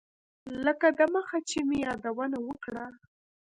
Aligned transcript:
لکه 0.65 0.87
دمخه 0.99 1.37
چې 1.49 1.59
مې 1.67 1.77
یادونه 1.85 2.37
وکړه. 2.47 2.85